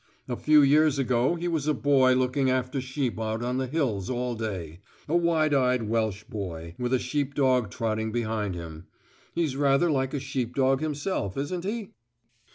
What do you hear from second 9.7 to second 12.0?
like a sheepdog himself, isn't he?"